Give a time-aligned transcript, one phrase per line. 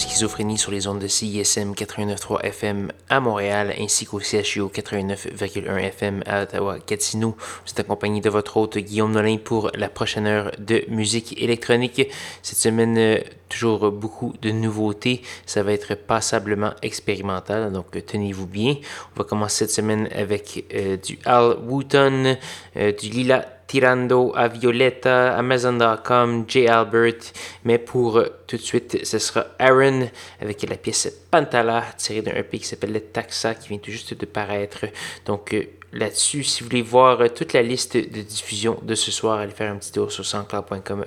[0.00, 5.78] was schizophrénie sur les ondes de CISM 89.3 FM à Montréal ainsi qu'au CHU 89.1
[5.78, 7.34] FM à Ottawa-Gatineau.
[7.38, 12.06] Vous êtes accompagné de votre hôte Guillaume Nolin pour la prochaine heure de musique électronique.
[12.42, 15.22] Cette semaine, euh, toujours beaucoup de nouveautés.
[15.46, 18.74] Ça va être passablement expérimental, donc euh, tenez-vous bien.
[19.16, 22.36] On va commencer cette semaine avec euh, du Al Wooten,
[22.76, 26.66] du Lila Tirando à Violetta, Amazon.com, J.
[26.66, 27.32] Albert.
[27.64, 30.09] Mais pour tout de suite, ce sera Aaron
[30.40, 34.26] avec la pièce Pantala tirée d'un EP qui s'appelle Taxa qui vient tout juste de
[34.26, 34.86] paraître.
[35.26, 39.10] Donc euh, là-dessus, si vous voulez voir euh, toute la liste de diffusion de ce
[39.10, 41.04] soir, allez faire un petit tour sur sanscloud.com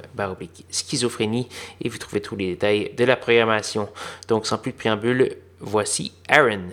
[0.69, 1.47] schizophrénie
[1.81, 3.89] et vous trouvez tous les détails de la programmation.
[4.27, 6.69] Donc sans plus de préambule, voici Aaron.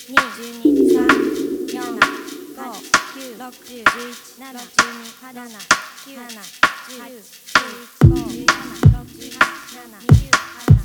[0.05, 2.03] 一十一二十二三
[3.11, 4.59] 四五六十十一七十二八
[6.05, 10.84] 七九十 สี่หกหน้าหนักก็คือห้หน้าหนักคือห้หนัก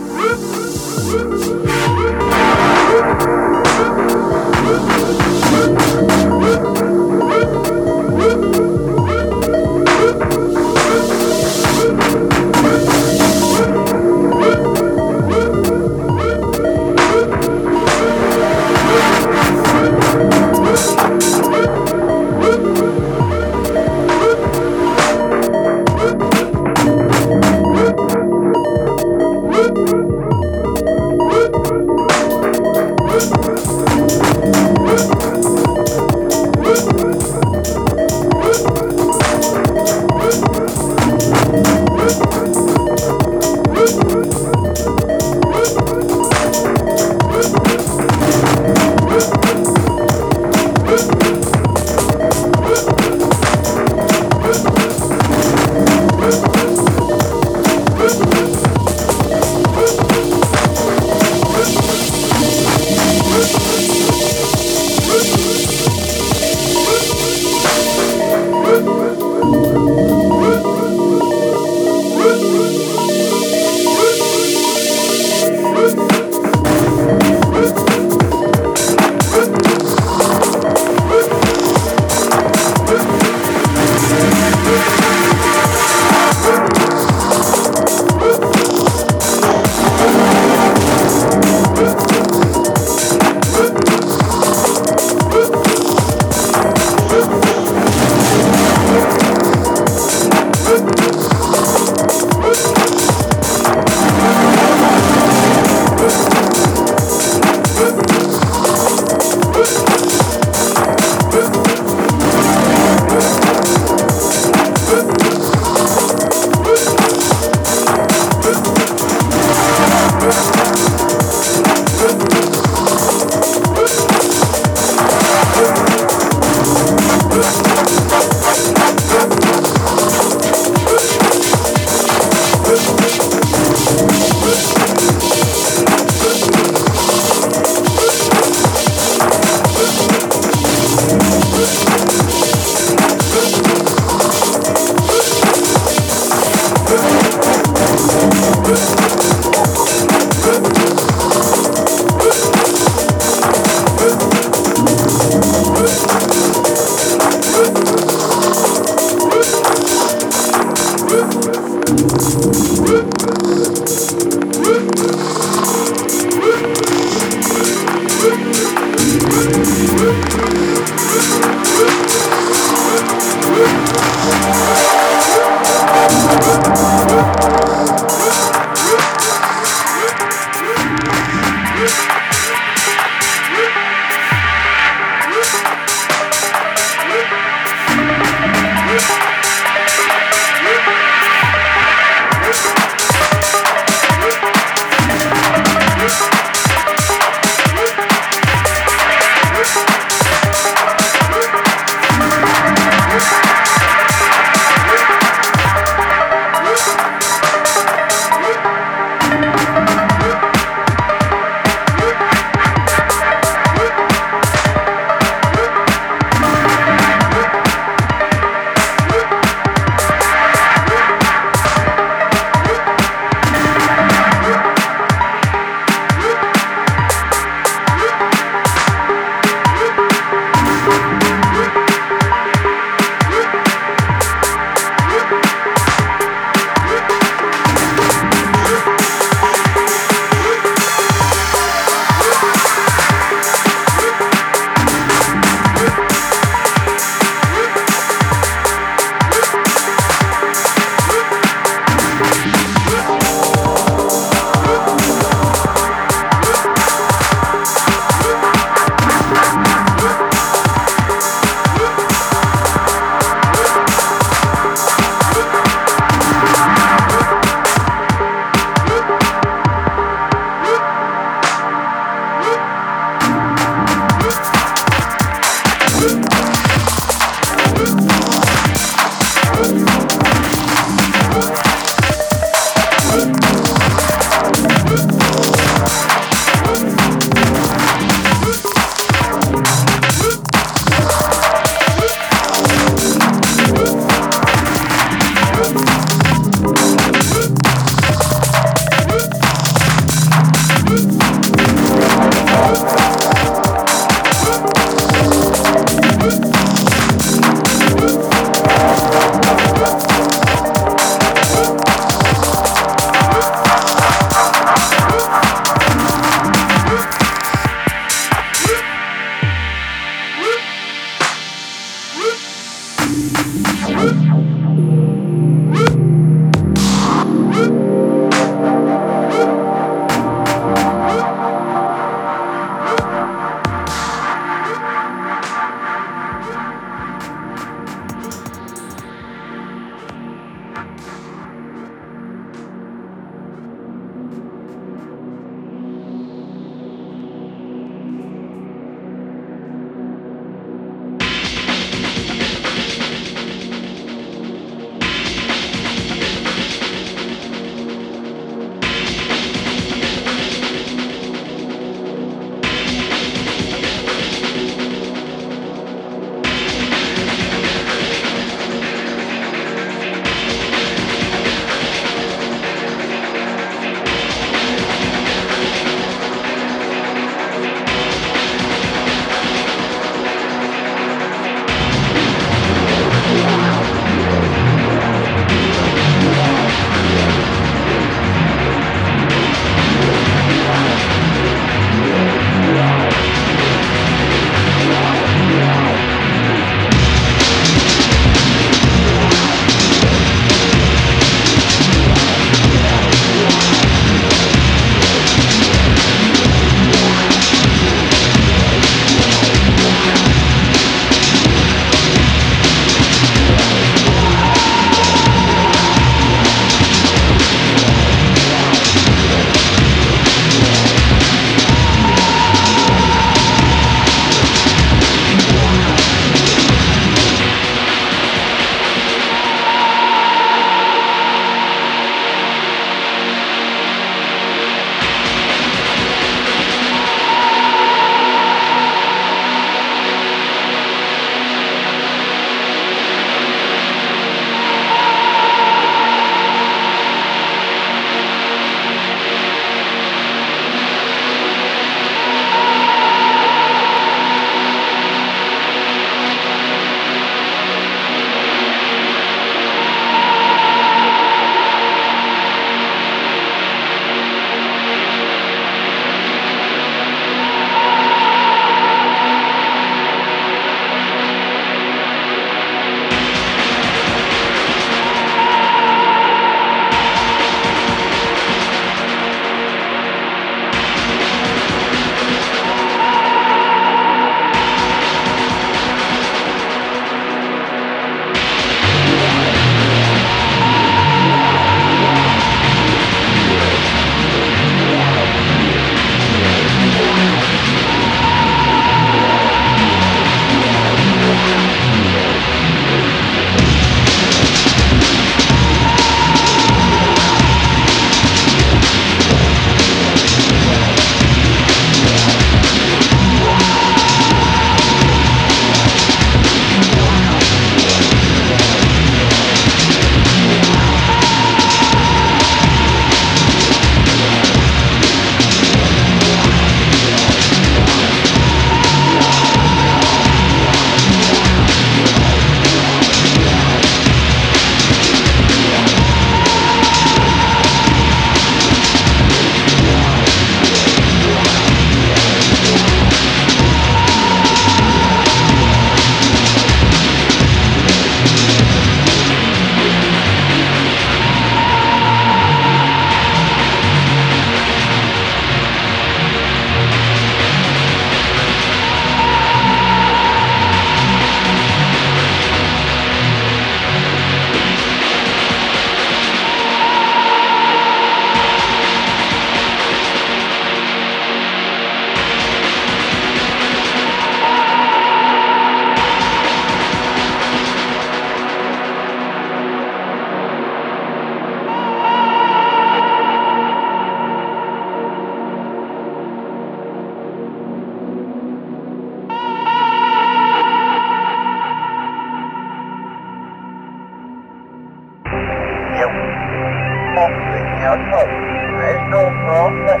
[597.86, 598.34] your choice.
[598.82, 600.00] There's no profit.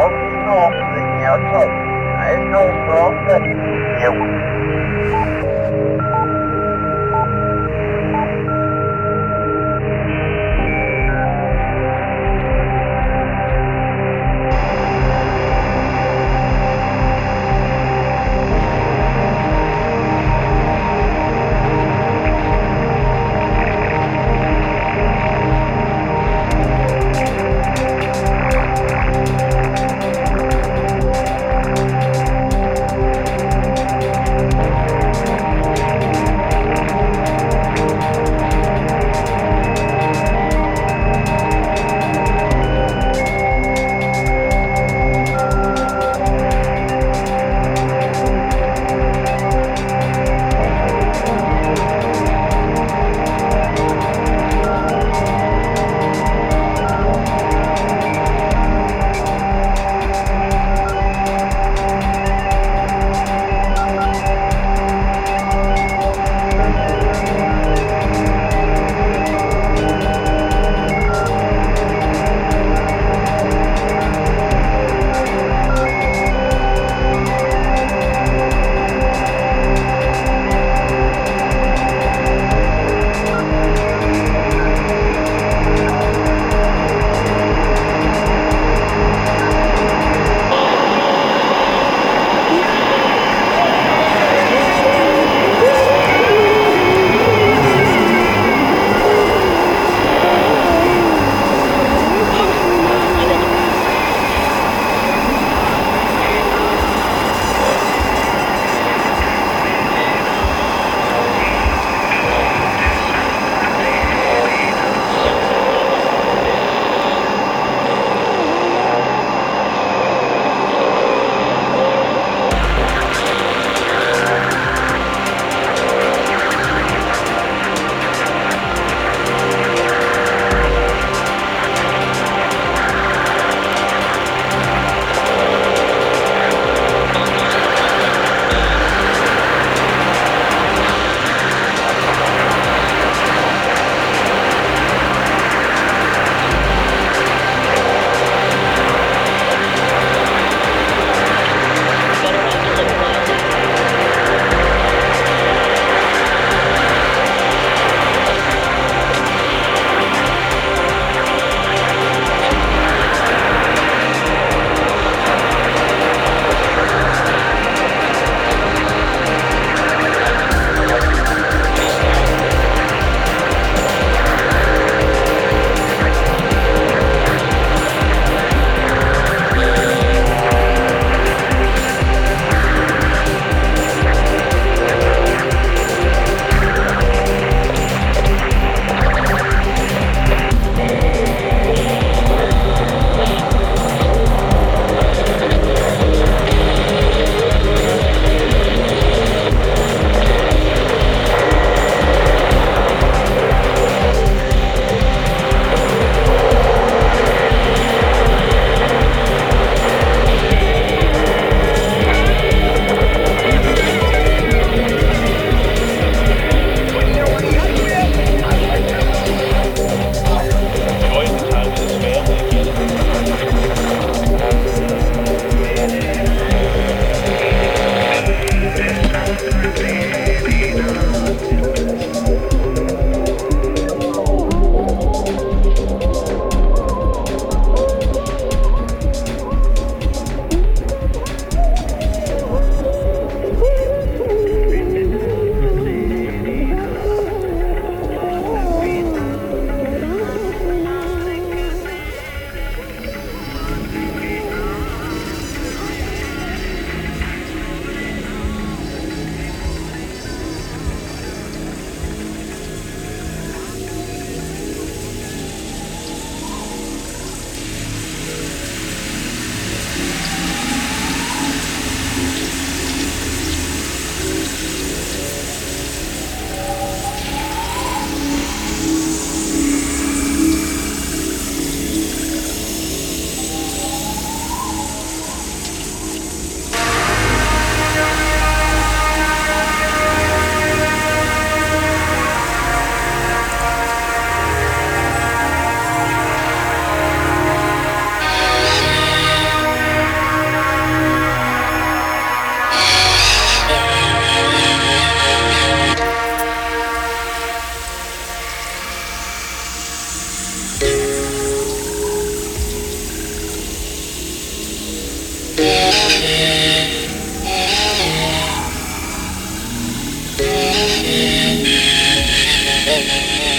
[0.00, 1.76] Only no, it's your choice.
[2.24, 3.42] There's no profit.
[4.00, 5.61] You.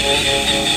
[0.06, 0.73] Thank you.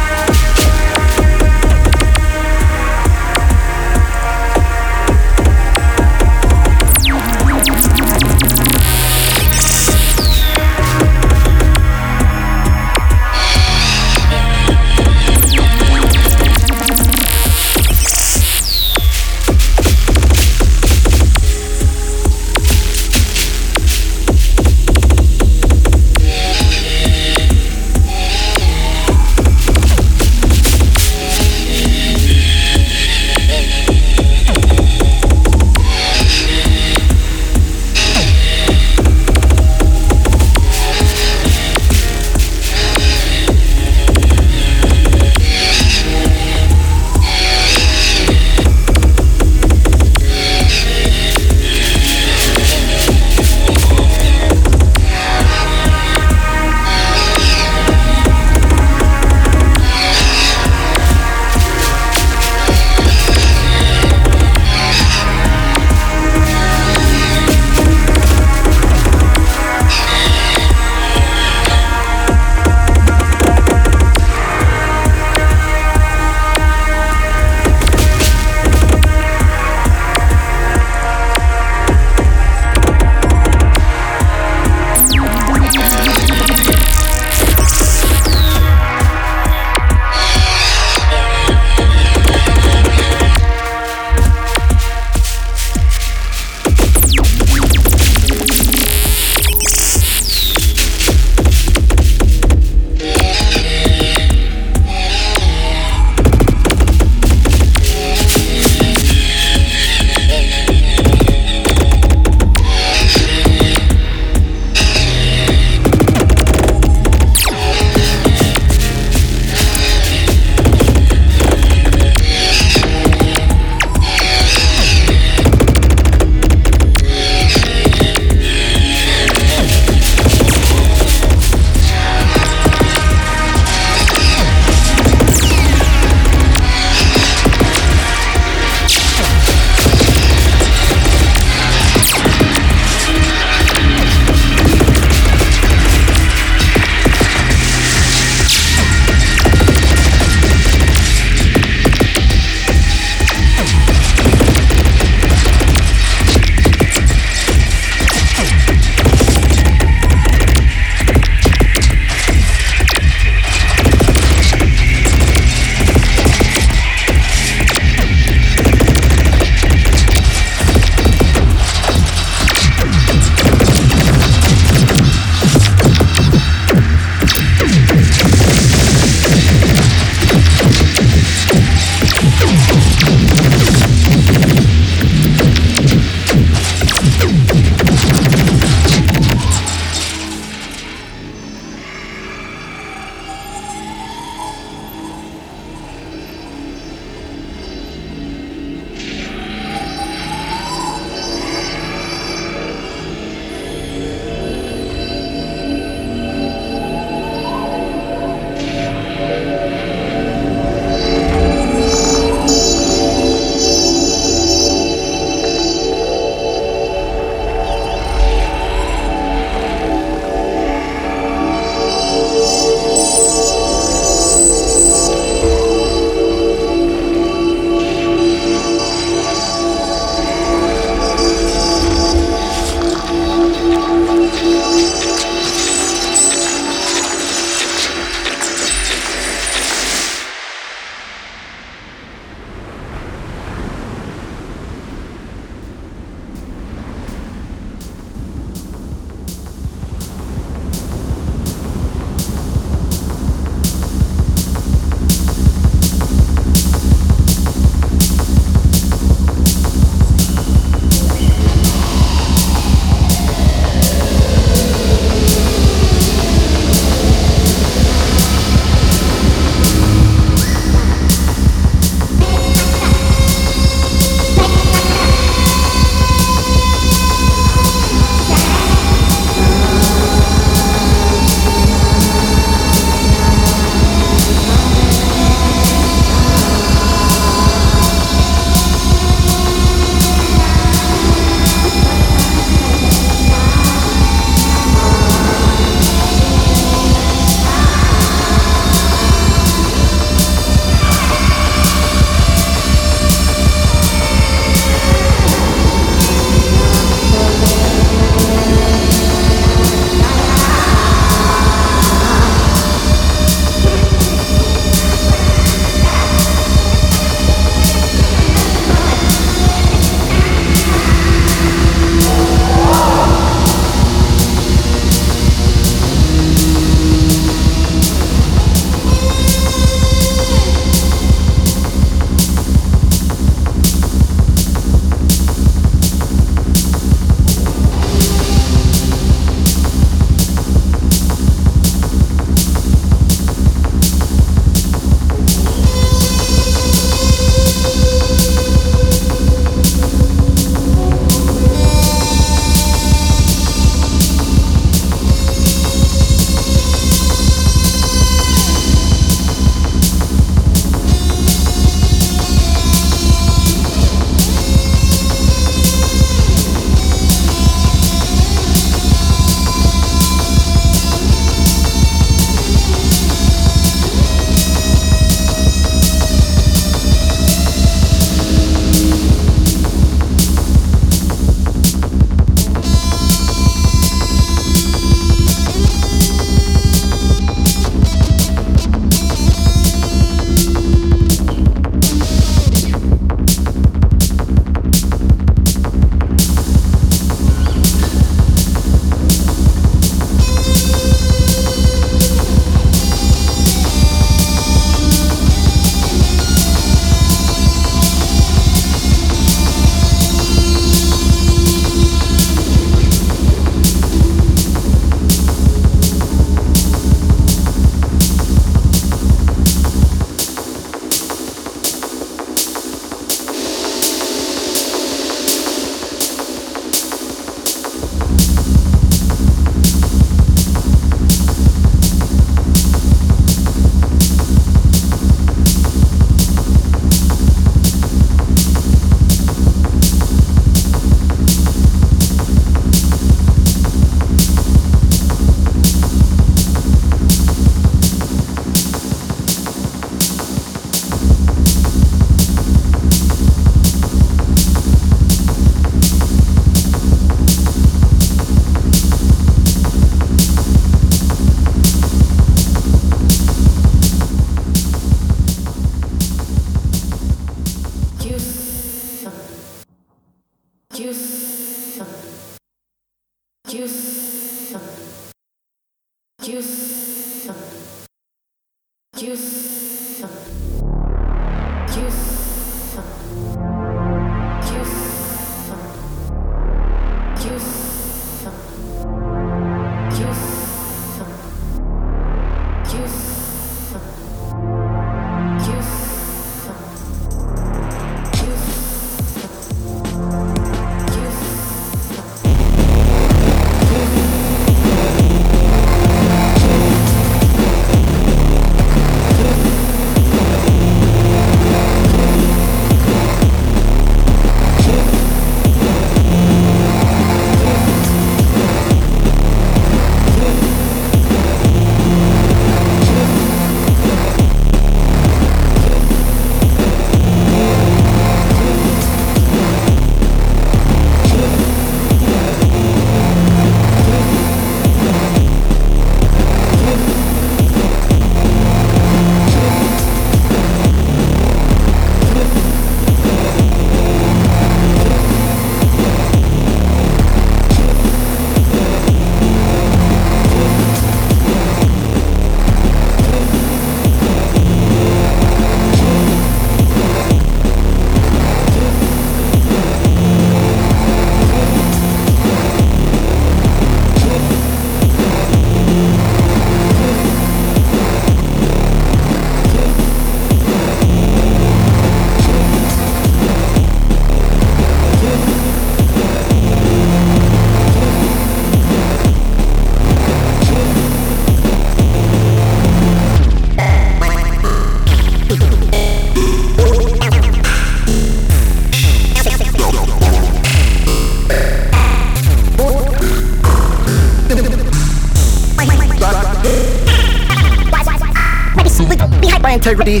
[599.84, 600.00] property.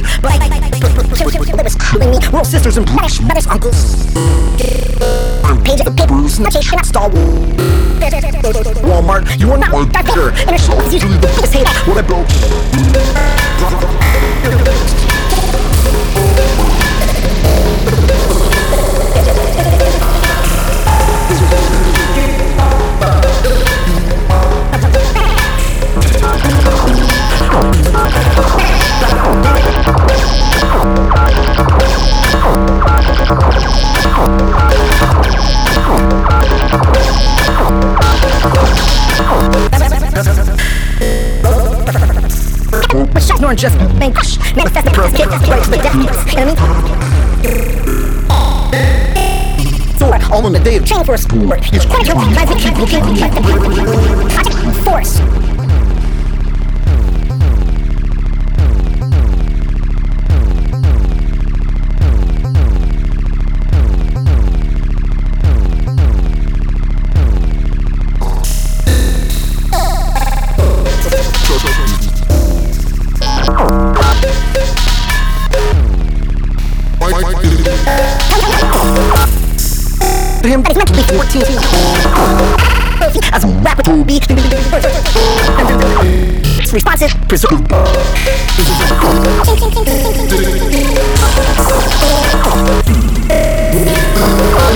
[1.78, 4.14] calling me, little sisters and british brothers, uncles.
[5.44, 7.08] On pages of papers, not chasing at Star
[8.80, 11.70] Walmart, you are not my doctor, and I show you the biggest hater.
[11.88, 12.28] What I broke.
[43.54, 44.14] Make
[44.56, 44.84] manifest
[45.70, 46.02] the death.
[46.32, 46.94] You know what I mean?
[50.32, 51.60] All on the day of training for a sport.
[51.72, 52.14] It's quite a
[54.82, 55.20] Force.
[83.32, 84.18] As a rapper to be
[86.72, 87.60] responsive, preserve.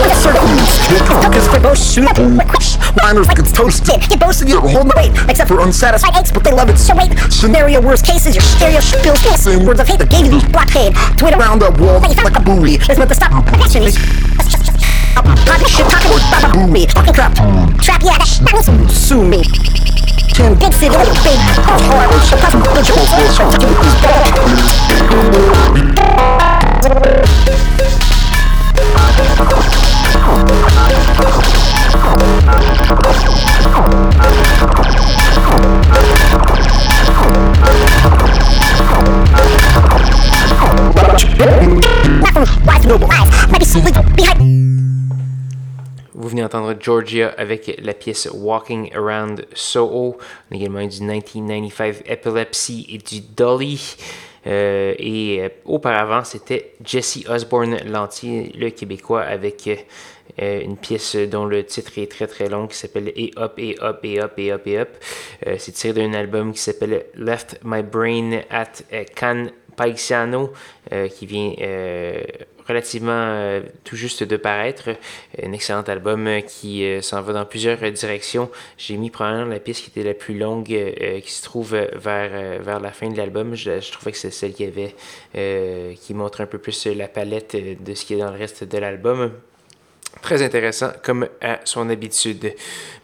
[0.04, 2.16] A sort of both shoot up
[3.02, 6.44] Rhymers like it's toasted Get boasted, you hold the weight Except for unsatisfied aches, but
[6.44, 9.98] they love it so wait Scenario worst cases, your stereo spills Same words of hate
[9.98, 13.32] that gave you blockade Twit around the wall like a buoy It's meant to stop
[15.44, 17.34] Talking shit, talking baba boo me, talking crap.
[17.80, 19.42] Trap, yeah, that's not sue me.
[20.34, 21.38] Turn big city, little big.
[21.66, 23.10] Oh, boy, we should pass the joke.
[23.18, 24.28] We should do this better.
[46.48, 50.16] D'entendre Georgia avec la pièce Walking Around Soho.
[50.50, 53.96] Également du 1995 Epilepsy et du Dolly.
[54.46, 59.68] Euh, et euh, auparavant, c'était Jesse Osborne Lantier, le Québécois, avec
[60.40, 63.76] euh, une pièce dont le titre est très très long qui s'appelle Et Up, Et
[63.82, 64.88] Up, Et Up, Et Up, Et Up.
[65.58, 68.72] C'est tiré d'un album qui s'appelle Left My Brain at
[69.16, 70.52] Can Paisiano,
[71.14, 71.52] qui vient
[72.68, 74.90] relativement tout juste de paraître.
[75.42, 78.50] Un excellent album qui s'en va dans plusieurs directions.
[78.76, 82.80] J'ai mis probablement la pièce qui était la plus longue qui se trouve vers, vers
[82.80, 83.54] la fin de l'album.
[83.54, 84.94] Je, je, trouvais que c'est celle qui avait
[85.96, 88.78] qui montre un peu plus la palette de ce qui est dans le reste de
[88.78, 89.32] l'album.
[90.22, 92.54] Très intéressant, comme à son habitude.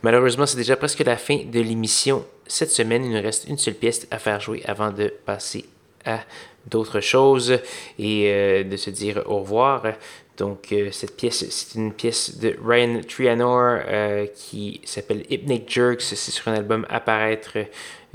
[0.02, 2.24] Malheureusement, c'est déjà presque la fin de l'émission.
[2.46, 5.64] Cette semaine, il nous reste une seule pièce à faire jouer avant de passer
[6.04, 6.20] à
[6.66, 7.58] d'autres choses
[7.98, 9.84] et euh, de se dire au revoir.
[10.36, 16.02] Donc, euh, cette pièce, c'est une pièce de Ryan Trianor euh, qui s'appelle Hypnic Jerks.
[16.02, 17.58] C'est sur un album à paraître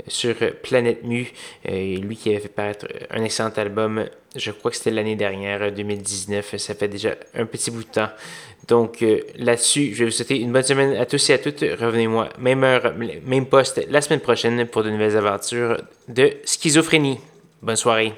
[0.06, 1.30] sur Planète Mu.
[1.66, 6.56] lui qui avait fait paraître un excellent album, je crois que c'était l'année dernière, 2019.
[6.56, 8.08] Ça fait déjà un petit bout de temps.
[8.66, 9.04] Donc
[9.36, 11.60] là-dessus, je vais vous souhaiter une bonne semaine à tous et à toutes.
[11.60, 12.94] Revenez-moi, même heure,
[13.26, 17.18] même poste, la semaine prochaine pour de nouvelles aventures de schizophrénie.
[17.62, 18.14] Bonne soirée.